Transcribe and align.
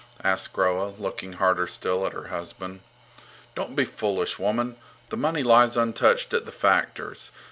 asked 0.23 0.51
Groa, 0.53 0.95
looking 0.97 1.33
harder 1.33 1.67
still 1.67 2.07
at 2.07 2.13
her 2.13 2.29
husband. 2.29 2.79
Don't 3.53 3.75
be 3.75 3.85
foolish, 3.85 4.39
woman! 4.39 4.77
The 5.09 5.17
money 5.17 5.43
lies 5.43 5.77
untouched 5.77 6.33
at 6.33 6.47
the 6.47 6.51
factor's. 6.51 7.31